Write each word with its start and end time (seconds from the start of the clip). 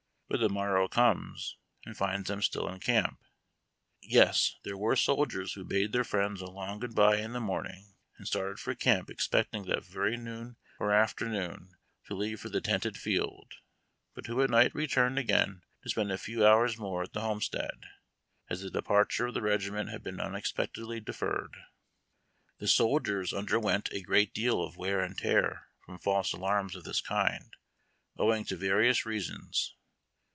But 0.33 0.39
the 0.39 0.47
morrow 0.47 0.87
comes, 0.87 1.57
and 1.85 1.97
finds 1.97 2.29
them 2.29 2.41
still 2.41 2.69
in 2.69 2.79
camp. 2.79 3.19
Yes, 4.01 4.55
there 4.63 4.77
were 4.77 4.95
soldiers 4.95 5.53
who 5.55 5.65
bade 5.65 5.91
their 5.91 6.05
friends 6.05 6.39
a 6.39 6.45
long 6.45 6.79
good 6.79 6.95
by 6.95 7.17
in 7.17 7.33
the 7.33 7.41
morning, 7.41 7.95
and 8.17 8.25
started 8.25 8.57
for 8.57 8.73
camp 8.73 9.09
expecting 9.09 9.65
that 9.65 9.83
very 9.83 10.15
noon 10.15 10.55
or 10.79 10.93
afternoon 10.93 11.75
to 12.05 12.15
leave 12.15 12.39
for 12.39 12.47
the 12.47 12.61
tented 12.61 12.95
field, 12.95 13.55
but 14.15 14.27
who 14.27 14.41
at 14.41 14.49
night 14.49 14.73
returned 14.73 15.19
again 15.19 15.63
to 15.83 15.89
spend 15.89 16.13
a 16.13 16.17
few 16.17 16.47
hours 16.47 16.77
more 16.77 17.03
at 17.03 17.11
the 17.11 17.19
homestead, 17.19 17.87
as 18.49 18.61
the 18.61 18.71
de 18.71 18.81
parture 18.81 19.27
of 19.27 19.33
the 19.33 19.41
regiment 19.41 19.89
had 19.89 20.01
been 20.01 20.21
unexpectedly 20.21 21.01
deferred. 21.01 21.57
The 22.59 22.69
soldiers 22.69 23.33
underwent 23.33 23.89
a 23.91 24.01
great 24.01 24.33
deal 24.33 24.63
of 24.63 24.77
wear 24.77 25.01
and 25.01 25.17
tear 25.17 25.67
from 25.85 25.99
false 25.99 26.31
alarms 26.31 26.77
of 26.77 26.85
this 26.85 27.01
kind, 27.01 27.53
owing 28.17 28.45
to 28.45 28.55
various 28.55 29.05
reasons. 29.05 29.75